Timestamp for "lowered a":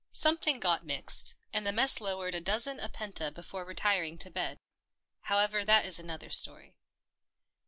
2.01-2.41